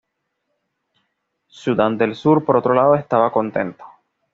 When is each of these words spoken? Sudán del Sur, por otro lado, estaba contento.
Sudán 1.45 1.99
del 1.99 2.15
Sur, 2.15 2.43
por 2.43 2.57
otro 2.57 2.73
lado, 2.73 2.95
estaba 2.95 3.31
contento. 3.31 3.85